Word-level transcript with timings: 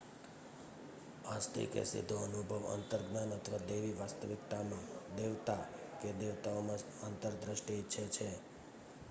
આસ્તિક 1.25 1.71
એક 1.73 1.87
સીધો 1.87 2.15
અનુભવ 2.21 2.63
અંતર્જ્ઞાન 2.69 3.35
અથવા 3.35 3.61
દૈવી 3.67 3.93
વાસ્તવિકતામાં 3.95 4.89
/ 5.01 5.17
દેવતા 5.17 5.61
કે 5.99 6.17
દેવતાઓમાં 6.19 6.81
આંતરદૃષ્ટિ 7.03 7.73
ઇચ્છે 7.79 8.03
છે 8.11 8.27